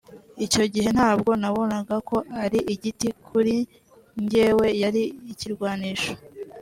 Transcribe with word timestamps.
Icyo 0.45 0.63
gihe 0.73 0.89
ntabwo 0.97 1.31
nabonaga 1.41 1.95
ko 2.09 2.17
ari 2.43 2.59
igiti 2.73 3.07
kuri 3.27 3.55
njyewe 4.23 4.67
yari 4.81 5.03
ikirwanisho 5.31 6.13